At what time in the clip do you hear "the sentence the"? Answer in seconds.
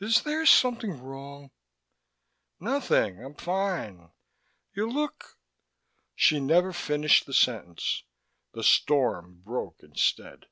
7.26-8.64